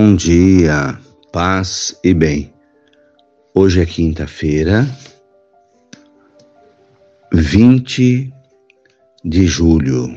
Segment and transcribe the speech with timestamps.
[0.00, 0.96] Bom dia,
[1.32, 2.54] paz e bem.
[3.52, 4.86] Hoje é quinta-feira,
[7.32, 8.32] 20
[9.24, 10.16] de julho,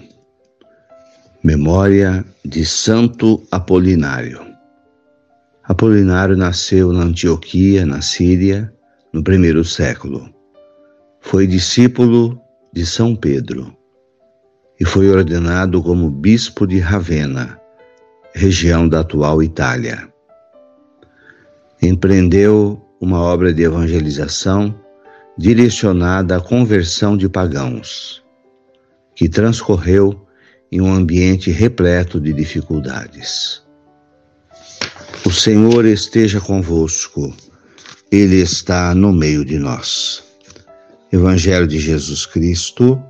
[1.44, 4.46] memória de Santo Apolinário.
[5.64, 8.72] Apolinário nasceu na Antioquia, na Síria,
[9.12, 10.32] no primeiro século.
[11.22, 12.40] Foi discípulo
[12.72, 13.76] de São Pedro
[14.80, 17.61] e foi ordenado como bispo de Ravenna
[18.34, 20.08] região da atual Itália.
[21.82, 24.80] Empreendeu uma obra de evangelização
[25.38, 28.24] direcionada à conversão de pagãos,
[29.16, 30.26] que transcorreu
[30.72, 33.62] em um ambiente repleto de dificuldades.
[35.26, 37.34] O Senhor esteja convosco,
[38.12, 40.24] Ele está no meio de nós.
[41.12, 43.02] Evangelho de Jesus Cristo,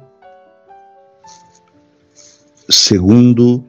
[2.68, 3.64] segundo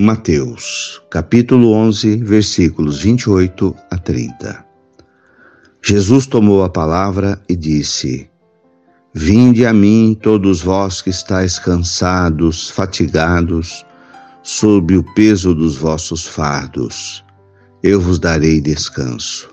[0.00, 4.64] Mateus, capítulo 11, versículos 28 a 30.
[5.82, 8.30] Jesus tomou a palavra e disse:
[9.12, 13.84] Vinde a mim, todos vós que estáis cansados, fatigados,
[14.44, 17.24] sob o peso dos vossos fardos,
[17.82, 19.52] eu vos darei descanso.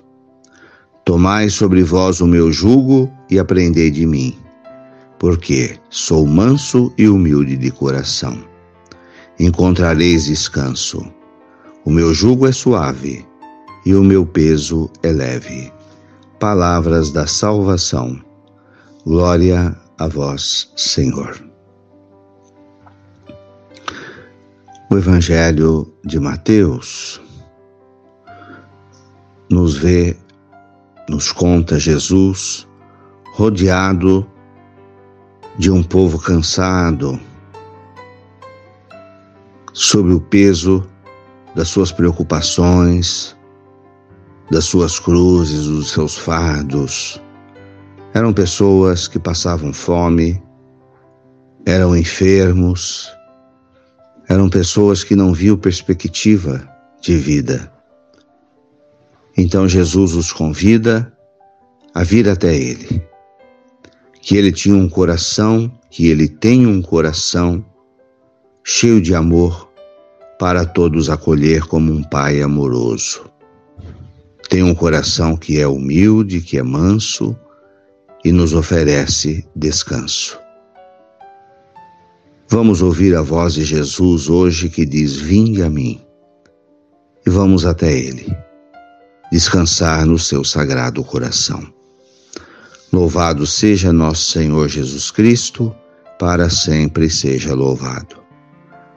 [1.04, 4.38] Tomai sobre vós o meu jugo e aprendei de mim,
[5.18, 8.54] porque sou manso e humilde de coração
[9.38, 11.06] encontrareis descanso.
[11.84, 13.24] O meu jugo é suave
[13.84, 15.72] e o meu peso é leve.
[16.40, 18.18] Palavras da salvação.
[19.04, 21.40] Glória a vós, Senhor.
[24.90, 27.20] O Evangelho de Mateus
[29.50, 30.16] nos vê,
[31.08, 32.66] nos conta Jesus
[33.32, 34.26] rodeado
[35.58, 37.20] de um povo cansado,
[39.86, 40.84] sobre o peso
[41.54, 43.36] das suas preocupações,
[44.50, 47.22] das suas cruzes, dos seus fardos.
[48.12, 50.42] Eram pessoas que passavam fome,
[51.64, 53.08] eram enfermos,
[54.28, 56.68] eram pessoas que não viam perspectiva
[57.00, 57.72] de vida.
[59.36, 61.12] Então Jesus os convida
[61.94, 63.00] a vir até Ele.
[64.20, 67.64] Que Ele tinha um coração, que Ele tem um coração
[68.64, 69.65] cheio de amor
[70.38, 73.24] para todos acolher como um pai amoroso.
[74.48, 77.36] Tem um coração que é humilde, que é manso
[78.24, 80.38] e nos oferece descanso.
[82.48, 86.00] Vamos ouvir a voz de Jesus hoje que diz: Vinde a mim.
[87.26, 88.32] E vamos até Ele,
[89.32, 91.66] descansar no seu sagrado coração.
[92.92, 95.74] Louvado seja nosso Senhor Jesus Cristo,
[96.20, 98.25] para sempre seja louvado.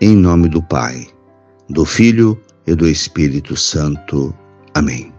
[0.00, 1.06] em nome do Pai,
[1.68, 4.34] do Filho e do Espírito Santo.
[4.74, 5.12] Amém.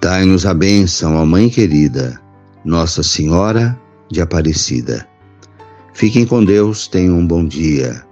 [0.00, 2.20] Dai-nos a bênção, ó Mãe querida,
[2.64, 3.78] Nossa Senhora
[4.10, 5.06] de Aparecida.
[5.94, 8.02] Fiquem com Deus, tenham um bom dia.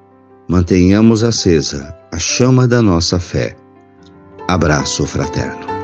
[0.49, 3.57] Mantenhamos acesa a chama da nossa fé.
[4.49, 5.80] Abraço fraterno.